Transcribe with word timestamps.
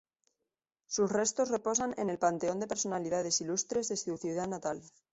Sus 0.87 1.11
restos 1.11 1.49
reposan 1.51 1.93
en 1.99 2.09
el 2.09 2.17
Panteón 2.17 2.59
de 2.59 2.65
Personalidades 2.65 3.39
Ilustres 3.39 3.89
de 3.89 3.97
su 3.97 4.17
ciudad 4.17 4.47
natal. 4.47 4.81